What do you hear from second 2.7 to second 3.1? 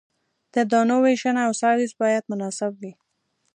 وي